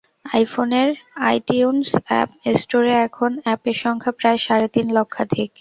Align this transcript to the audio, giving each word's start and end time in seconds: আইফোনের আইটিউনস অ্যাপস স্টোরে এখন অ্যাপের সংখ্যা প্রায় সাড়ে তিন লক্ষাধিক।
আইফোনের 0.25 0.89
আইটিউনস 1.29 1.89
অ্যাপস 2.07 2.35
স্টোরে 2.61 2.93
এখন 3.07 3.31
অ্যাপের 3.43 3.77
সংখ্যা 3.83 4.11
প্রায় 4.19 4.39
সাড়ে 4.45 4.67
তিন 4.75 4.87
লক্ষাধিক। 4.97 5.49